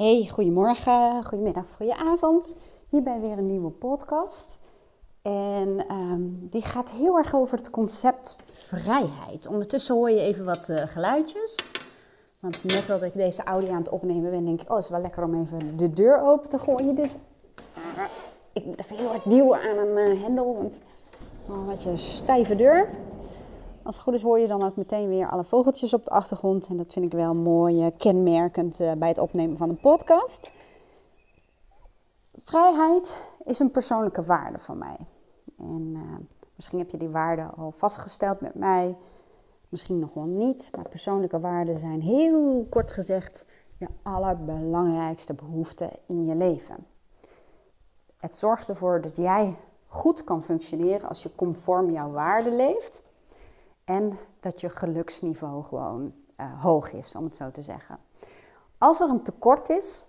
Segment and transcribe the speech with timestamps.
[0.00, 2.56] Hey, goedemorgen, goedemiddag, goedenavond.
[2.88, 4.58] Hier bij weer een nieuwe podcast.
[5.22, 9.46] En ehm, die gaat heel erg over het concept vrijheid.
[9.46, 11.58] Ondertussen hoor je even wat uh, geluidjes.
[12.38, 14.90] Want net dat ik deze audio aan het opnemen ben, denk ik, oh, het is
[14.90, 16.94] wel lekker om even de deur open te gooien.
[16.94, 17.18] Dus
[17.76, 18.04] uh,
[18.52, 20.82] ik moet even heel hard duwen aan een uh, hendel, want
[21.48, 22.88] een beetje een stijve deur.
[23.82, 26.68] Als het goed is hoor je dan ook meteen weer alle vogeltjes op de achtergrond.
[26.68, 30.50] En dat vind ik wel mooi uh, kenmerkend uh, bij het opnemen van een podcast.
[32.44, 34.96] Vrijheid is een persoonlijke waarde van mij.
[35.58, 36.00] En uh,
[36.54, 38.96] misschien heb je die waarde al vastgesteld met mij.
[39.68, 40.70] Misschien nog wel niet.
[40.76, 43.46] Maar persoonlijke waarden zijn heel kort gezegd
[43.78, 46.86] je allerbelangrijkste behoefte in je leven.
[48.16, 53.02] Het zorgt ervoor dat jij goed kan functioneren als je conform jouw waarde leeft.
[53.90, 57.98] En dat je geluksniveau gewoon uh, hoog is, om het zo te zeggen.
[58.78, 60.08] Als er een tekort is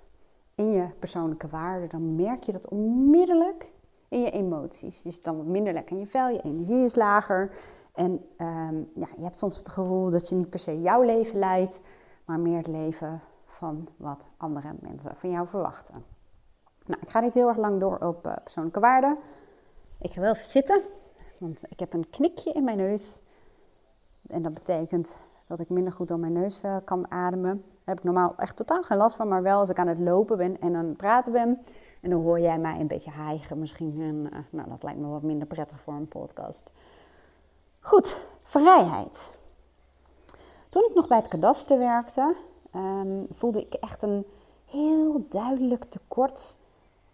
[0.56, 3.74] in je persoonlijke waarde, dan merk je dat onmiddellijk
[4.10, 5.02] in je emoties.
[5.04, 7.56] Je zit dan wat minder lekker in je vel, je energie is lager.
[7.94, 11.40] En um, ja, je hebt soms het gevoel dat je niet per se jouw leven
[11.40, 11.82] leidt,
[12.26, 16.06] maar meer het leven van wat andere mensen van jou verwachten.
[16.88, 19.18] Nou, ik ga niet heel erg lang door op uh, persoonlijke waarden.
[20.02, 20.82] Ik ga wel even zitten,
[21.38, 23.21] want ik heb een knikje in mijn neus.
[24.32, 27.58] En dat betekent dat ik minder goed door mijn neus uh, kan ademen.
[27.62, 30.00] Daar heb ik normaal echt totaal geen last van, maar wel als ik aan het
[30.00, 31.60] lopen ben en aan het praten ben.
[32.02, 34.02] En dan hoor jij mij een beetje hijgen misschien.
[34.02, 36.72] En, uh, nou, dat lijkt me wat minder prettig voor een podcast.
[37.80, 39.38] Goed, vrijheid.
[40.70, 42.36] Toen ik nog bij het kadaster werkte,
[42.76, 44.26] um, voelde ik echt een
[44.66, 46.58] heel duidelijk tekort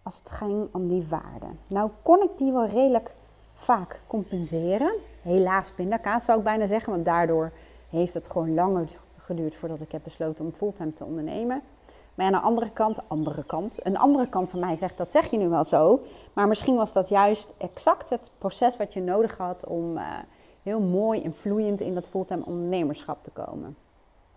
[0.04, 1.48] als het ging om die waarde.
[1.68, 3.16] Nou kon ik die wel redelijk
[3.58, 4.94] vaak compenseren.
[5.22, 7.52] Helaas pindakaas zou ik bijna zeggen, want daardoor
[7.90, 11.62] heeft het gewoon langer geduurd voordat ik heb besloten om fulltime te ondernemen.
[12.16, 15.32] Maar aan de andere kant, andere kant, een andere kant van mij zegt, dat zeg
[15.32, 16.02] je nu wel zo.
[16.34, 20.04] Maar misschien was dat juist exact het proces wat je nodig had om uh,
[20.64, 23.78] heel mooi en vloeiend in dat fulltime ondernemerschap te komen.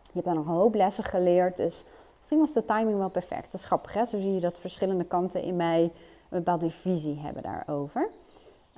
[0.03, 1.85] Je hebt daar nog een hoop lessen geleerd, dus
[2.19, 3.53] misschien was de timing wel perfect.
[3.53, 3.93] Dat is grappig?
[3.93, 8.11] Zo zie je dat verschillende kanten in mij een bepaalde visie hebben daarover.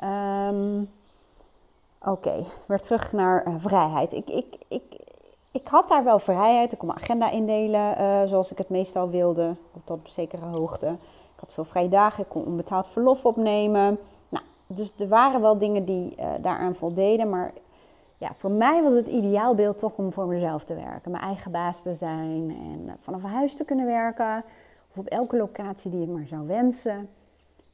[0.03, 0.89] Um,
[2.05, 4.13] Oké, weer terug naar uh, vrijheid.
[4.13, 4.83] Ik, ik, ik,
[5.51, 6.73] ik had daar wel vrijheid.
[6.73, 10.87] Ik kon mijn agenda indelen uh, zoals ik het meestal wilde, op zekere hoogte.
[11.35, 13.99] Ik had veel vrije dagen, ik kon onbetaald verlof opnemen.
[14.29, 17.31] Nou, dus er waren wel dingen die uh, daaraan voldeden.
[17.31, 17.53] Maar
[18.19, 21.11] ja, voor mij was het ideaalbeeld toch om voor mezelf te werken.
[21.11, 24.45] Mijn eigen baas te zijn en vanaf huis te kunnen werken.
[24.91, 27.09] Of op elke locatie die ik maar zou wensen.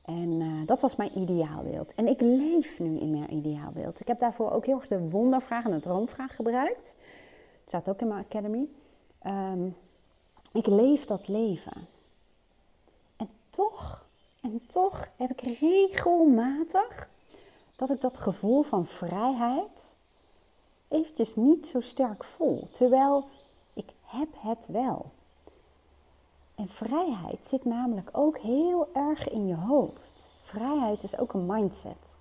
[0.09, 1.95] En uh, dat was mijn ideaalbeeld.
[1.95, 4.01] En ik leef nu in mijn ideaalbeeld.
[4.01, 6.97] Ik heb daarvoor ook heel erg de wondervraag en de droomvraag gebruikt.
[7.61, 8.69] Het staat ook in mijn academy.
[9.27, 9.77] Um,
[10.53, 11.89] ik leef dat leven.
[13.17, 14.09] En toch,
[14.41, 17.11] en toch heb ik regelmatig
[17.77, 19.97] dat ik dat gevoel van vrijheid
[20.89, 22.69] eventjes niet zo sterk voel.
[22.71, 23.29] Terwijl
[23.75, 25.11] ik heb het wel.
[26.59, 30.33] En vrijheid zit namelijk ook heel erg in je hoofd.
[30.43, 32.21] Vrijheid is ook een mindset.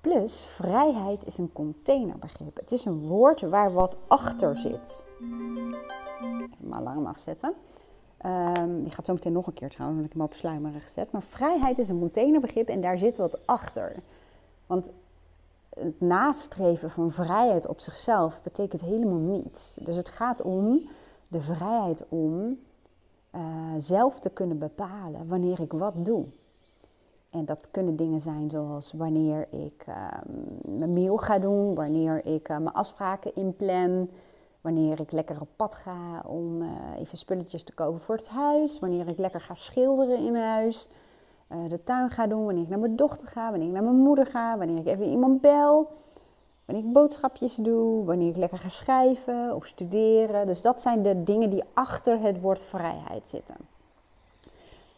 [0.00, 2.56] Plus, vrijheid is een containerbegrip.
[2.56, 5.06] Het is een woord waar wat achter zit.
[5.20, 7.54] Even mijn alarm afzetten.
[8.26, 11.12] Um, die gaat zo meteen nog een keer trouwens, want ik hem op sluimeren gezet.
[11.12, 14.02] Maar vrijheid is een containerbegrip en daar zit wat achter.
[14.66, 14.92] Want
[15.68, 19.78] het nastreven van vrijheid op zichzelf betekent helemaal niets.
[19.82, 20.88] Dus het gaat om
[21.28, 22.58] de vrijheid om
[23.32, 26.24] uh, zelf te kunnen bepalen wanneer ik wat doe.
[27.30, 30.06] En dat kunnen dingen zijn zoals wanneer ik uh,
[30.64, 34.08] mijn mail ga doen, wanneer ik uh, mijn afspraken inplan,
[34.60, 36.62] wanneer ik lekker op pad ga om
[36.98, 40.88] even spulletjes te kopen voor het huis, wanneer ik lekker ga schilderen in huis,
[41.68, 44.26] de tuin ga doen, wanneer ik naar mijn dochter ga, wanneer ik naar mijn moeder
[44.26, 45.90] ga, wanneer ik even iemand bel.
[46.64, 50.46] Wanneer ik boodschapjes doe, wanneer ik lekker ga schrijven of studeren.
[50.46, 53.56] Dus dat zijn de dingen die achter het woord vrijheid zitten.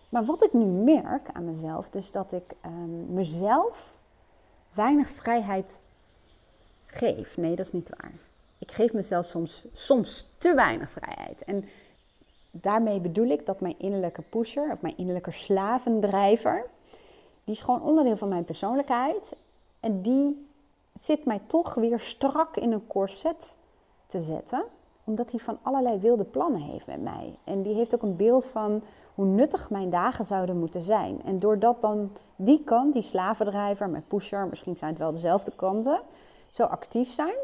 [0.09, 3.99] Maar wat ik nu merk aan mezelf, dus dat ik um, mezelf
[4.73, 5.81] weinig vrijheid
[6.87, 7.37] geef.
[7.37, 8.13] Nee, dat is niet waar.
[8.59, 11.45] Ik geef mezelf soms, soms te weinig vrijheid.
[11.45, 11.65] En
[12.51, 16.67] daarmee bedoel ik dat mijn innerlijke pusher, of mijn innerlijke slavendrijver,
[17.45, 19.37] die is gewoon onderdeel van mijn persoonlijkheid.
[19.81, 20.47] En die
[20.95, 23.59] zit mij toch weer strak in een corset
[24.07, 24.65] te zetten.
[25.05, 27.39] Omdat hij van allerlei wilde plannen heeft met mij.
[27.45, 28.83] En die heeft ook een beeld van
[29.15, 31.23] hoe nuttig mijn dagen zouden moeten zijn.
[31.23, 36.01] En doordat dan die kant, die slavendrijver, mijn pusher, misschien zijn het wel dezelfde kanten,
[36.49, 37.37] zo actief zijn.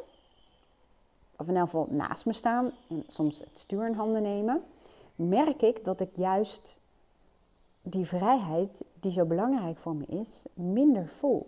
[1.37, 4.62] Of in elk geval naast me staan en soms het stuur in handen nemen.
[5.14, 6.81] merk ik dat ik juist
[7.82, 11.47] die vrijheid, die zo belangrijk voor me is, minder voel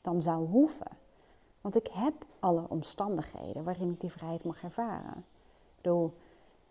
[0.00, 1.06] dan zou hoeven.
[1.60, 5.16] Want ik heb alle omstandigheden waarin ik die vrijheid mag ervaren.
[5.16, 6.12] Ik bedoel,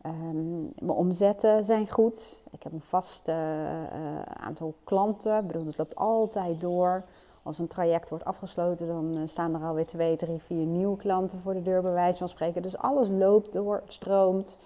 [0.01, 2.43] ehm, mijn omzetten zijn goed.
[2.51, 5.37] Ik heb een vast uh, aantal klanten.
[5.37, 7.03] Ik bedoel, het loopt altijd door.
[7.43, 11.41] Als een traject wordt afgesloten, dan eh, staan er alweer twee, drie, vier nieuwe klanten
[11.41, 12.61] voor de deur, bij wijze van spreken.
[12.61, 14.57] Dus alles loopt door, het stroomt.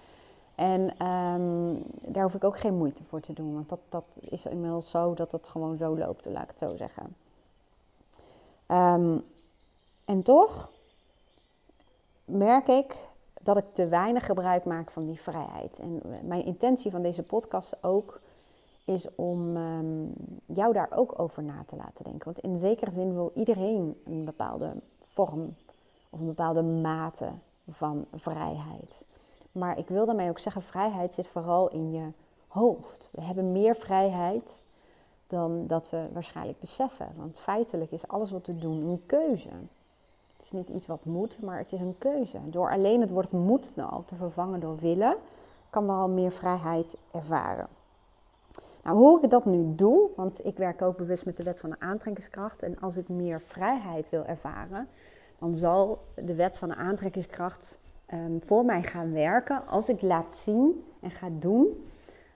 [0.54, 1.74] En ehm,
[2.12, 5.14] daar hoef ik ook geen moeite voor te doen, want dat, dat is inmiddels zo
[5.14, 7.16] dat het gewoon zo loopt, laat ik het zo zeggen.
[8.68, 9.24] Um,
[10.04, 10.70] en toch
[12.24, 13.10] merk ik
[13.42, 15.78] dat ik te weinig gebruik maak van die vrijheid.
[15.78, 18.20] En mijn intentie van deze podcast ook
[18.84, 20.06] is om ehm,
[20.46, 22.24] jou daar ook over na te laten denken.
[22.24, 25.54] Want in zekere zin wil iedereen een bepaalde vorm
[26.10, 27.28] of een bepaalde mate
[27.68, 29.06] van vrijheid.
[29.52, 32.12] Maar ik wil daarmee ook zeggen, vrijheid zit vooral in je
[32.48, 33.10] hoofd.
[33.12, 34.64] We hebben meer vrijheid
[35.26, 37.12] dan dat we waarschijnlijk beseffen.
[37.16, 39.50] Want feitelijk is alles wat we doen een keuze.
[40.42, 42.38] Het is niet iets wat moet, maar het is een keuze.
[42.44, 45.16] Door alleen het woord moet nou te vervangen door willen,
[45.70, 47.68] kan dan al meer vrijheid ervaren.
[48.82, 51.70] Nou, hoe ik dat nu doe, want ik werk ook bewust met de wet van
[51.70, 52.62] de aantrekkingskracht.
[52.62, 54.88] En als ik meer vrijheid wil ervaren,
[55.38, 57.80] dan zal de wet van de aantrekkingskracht
[58.14, 61.84] um, voor mij gaan werken als ik laat zien en ga doen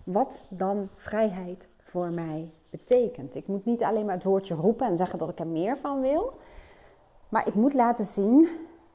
[0.05, 3.35] wat dan vrijheid voor mij betekent.
[3.35, 6.01] Ik moet niet alleen maar het woordje roepen en zeggen dat ik er meer van
[6.01, 6.33] wil,
[7.37, 8.49] maar ik moet laten zien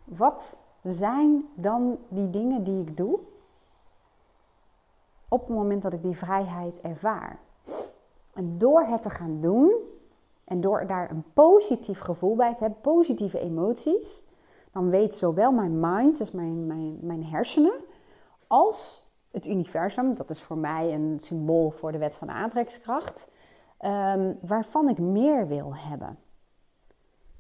[0.04, 3.20] wat zijn dan die dingen die ik doe
[5.28, 7.40] op het moment dat ik die vrijheid ervaar.
[8.34, 9.74] En door het te gaan doen
[10.44, 14.24] en door daar een positief gevoel bij te hebben, positieve emoties,
[14.72, 17.84] dan weet zowel mijn mind, dus mijn, mijn, mijn hersenen,
[18.48, 23.30] als het universum, dat is voor mij een symbool voor de wet van aantrekkingskracht,
[23.82, 26.18] um, waarvan ik meer wil hebben.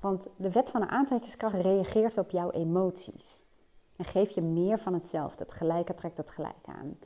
[0.01, 3.41] Want de wet van de aantrekkingskracht reageert op jouw emoties.
[3.95, 5.43] En geeft je meer van hetzelfde.
[5.43, 6.97] Het gelijke trekt het gelijk aan.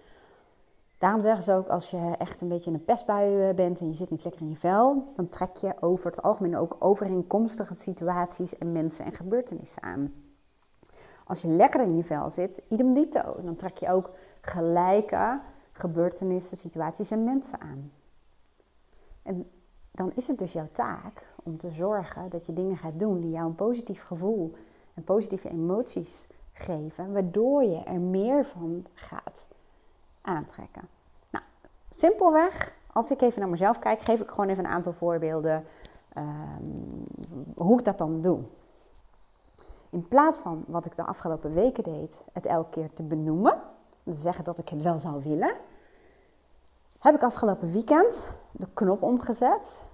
[0.98, 3.88] Daarom zeggen ze ook, als je echt een beetje in een pestbui eh, bent en
[3.88, 7.74] je zit niet lekker in je vel, dan trek je over het algemeen ook overeenkomstige
[7.74, 10.14] situaties en mensen en gebeurtenissen aan.
[11.26, 14.10] Als je lekker in je vel zit, idem dito, dan trek je ook
[14.42, 17.92] gelijke gebeurtenissen, situaties en mensen aan.
[19.24, 19.52] En
[19.92, 23.32] dan is het dus jouw taak om te zorgen dat je dingen gaat doen die
[23.32, 24.54] jou een positief gevoel
[24.94, 29.48] en positieve emoties geven, waardoor je er meer van gaat
[30.22, 30.88] aantrekken.
[31.30, 31.46] Nou,
[31.90, 35.66] simpelweg, als ik even naar mezelf kijk, geef ik gewoon even een aantal voorbeelden
[36.18, 37.06] um,
[37.56, 38.40] hoe ik dat dan doe.
[39.90, 43.62] In plaats van wat ik de afgelopen weken deed, het elke keer te benoemen,
[44.04, 45.54] te zeggen dat ik het wel zou willen,
[47.00, 49.86] heb ik afgelopen weekend de knop omgezet.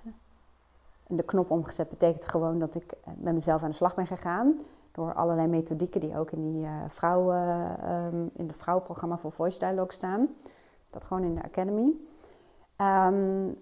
[1.11, 4.59] En de knop omgezet betekent gewoon dat ik met mezelf aan de slag ben gegaan.
[4.91, 7.39] Door allerlei methodieken die ook in, die, uh, vrouwen,
[7.91, 10.29] um, in het vrouwenprogramma voor Voice Dialogue staan.
[10.89, 11.93] Dat gewoon in de Academy.
[12.77, 13.57] Um,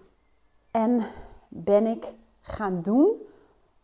[0.72, 1.02] en
[1.48, 3.12] ben ik gaan doen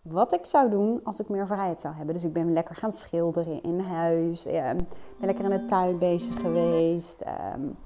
[0.01, 2.13] wat ik zou doen als ik meer vrijheid zou hebben.
[2.13, 4.43] Dus ik ben lekker gaan schilderen in huis.
[4.43, 4.87] ben
[5.19, 7.25] lekker in de tuin bezig geweest.
[7.55, 7.77] Um,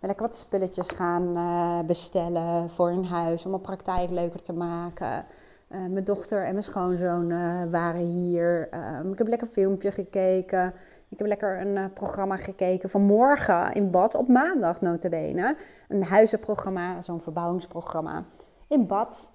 [0.00, 5.24] lekker wat spulletjes gaan uh, bestellen voor een huis om mijn praktijk leuker te maken.
[5.68, 8.68] Uh, mijn dochter en mijn schoonzoon uh, waren hier.
[8.70, 10.72] Ehm, ik heb lekker een filmpje gekeken.
[11.08, 15.56] Ik heb lekker een programma gekeken van morgen in bad op maandag notabene.
[15.88, 18.24] Een huizenprogramma, zo'n verbouwingsprogramma
[18.68, 19.32] in bad.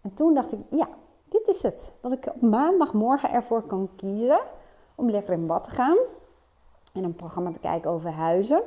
[0.00, 0.88] En toen dacht ik, ja,
[1.28, 1.92] dit is het.
[2.00, 4.40] Dat ik op maandagmorgen ervoor kan kiezen
[4.94, 5.96] om lekker in bad te gaan.
[6.94, 8.62] En een programma te kijken over huizen.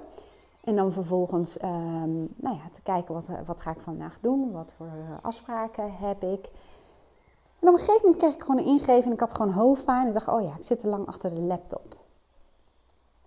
[0.65, 4.73] En dan vervolgens um, nou ja, te kijken wat, wat ga ik vandaag doen, wat
[4.77, 4.89] voor
[5.21, 6.49] afspraken heb ik.
[7.59, 10.01] En op een gegeven moment kreeg ik gewoon een ingeving ik had gewoon hoofdpijn.
[10.01, 11.95] En ik dacht, oh ja, ik zit te lang achter de laptop.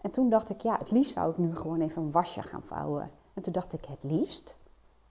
[0.00, 2.62] En toen dacht ik, ja, het liefst zou ik nu gewoon even een wasje gaan
[2.62, 3.10] vouwen.
[3.34, 4.58] En toen dacht ik, het liefst?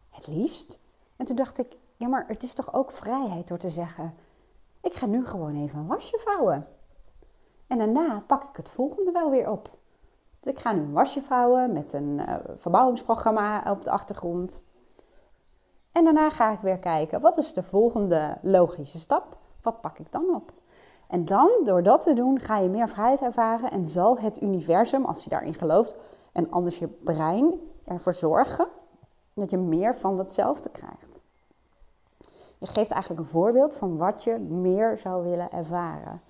[0.09, 0.79] Het liefst?
[1.15, 4.13] En toen dacht ik, ja, maar het is toch ook vrijheid door te zeggen,
[4.81, 6.67] ik ga nu gewoon even een wasje vouwen.
[7.67, 9.77] En daarna pak ik het volgende wel weer op.
[10.39, 14.65] Dus ik ga nu een wasje vouwen met een uh, verbouwingsprogramma op de achtergrond.
[15.91, 19.37] En daarna ga ik weer kijken, wat is de volgende logische stap?
[19.61, 20.53] Wat pak ik dan op?
[21.07, 25.05] En dan, door dat te doen, ga je meer vrijheid ervaren en zal het universum,
[25.05, 25.95] als je daarin gelooft,
[26.33, 28.67] en anders je brein ervoor zorgen
[29.33, 31.25] dat je meer van hetzelfde krijgt.
[32.59, 36.21] Je geeft eigenlijk een voorbeeld van wat je meer zou willen ervaren.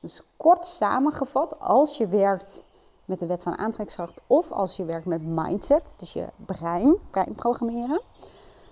[0.00, 2.66] Dus kort samengevat, als je werkt
[3.08, 7.34] met de wet van aantrekkingskracht of als je werkt met mindset, dus je brein, brein
[7.34, 8.00] programmeren,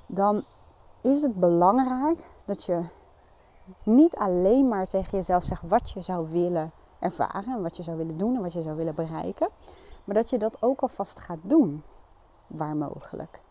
[0.07, 0.45] dan
[1.03, 2.85] is het belangrijk dat je
[3.83, 8.19] niet alleen maar tegen jezelf zegt wat je zou willen ervaren, wat je zou willen
[8.19, 9.49] doen en wat je zou willen bereiken,
[10.05, 11.83] maar dat je dat ook alvast gaat doen,
[12.47, 13.43] waar mogelijk.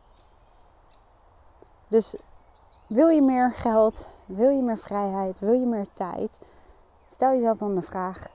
[1.89, 2.15] Dus
[2.87, 6.39] wil je meer geld, wil je meer vrijheid, wil je meer tijd,
[7.07, 8.29] stel jezelf dan de vraag: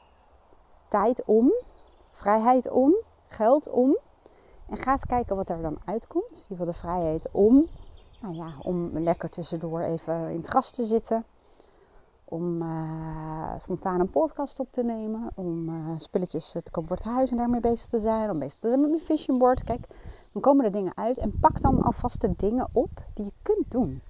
[0.89, 1.53] tijd om,
[2.21, 2.95] vrijheid om,
[3.27, 3.97] geld om.
[4.69, 6.47] En ga eens kijken wat er dan uitkomt.
[6.49, 7.67] Je wil de vrijheid om,
[8.21, 11.25] nou ja, om lekker tussendoor even in het gras te zitten.
[12.25, 15.31] Om uh, spontaan een podcast op te nemen.
[15.35, 18.31] Om uh, spulletjes te kopen voor het huis en daarmee bezig te zijn.
[18.31, 19.65] Om bezig te zijn met mijn vision board.
[19.65, 19.87] Kijk,
[20.33, 21.19] dan komen er dingen uit.
[21.19, 24.03] En pak dan alvast de dingen op die je kunt doen.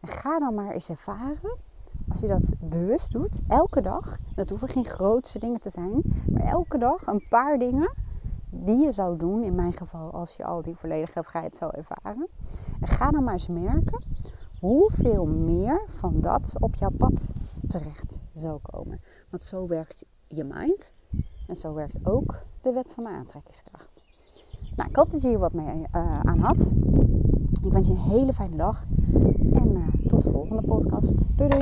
[0.00, 1.68] En ga dan maar eens ervaren
[2.10, 6.42] als je dat bewust doet, elke dag, dat hoeven geen grootste dingen te zijn, maar
[6.42, 7.92] elke dag een paar dingen
[8.50, 12.28] die je zou doen, in mijn geval als je al die volledige vrijheid zou ervaren.
[12.80, 14.02] En ga dan maar eens merken
[14.60, 17.32] hoeveel meer van dat op jouw pad
[17.68, 18.98] terecht zou komen.
[19.30, 20.94] Want zo werkt je mind
[21.46, 24.02] en zo werkt ook de wet van de aantrekkingskracht.
[24.76, 26.72] Nou, ik hoop dat je hier wat mee uh, aan had.
[27.62, 28.84] Ik wens je een hele fijne dag
[29.52, 31.14] en uh, tot de volgende podcast.
[31.36, 31.58] Doei doei!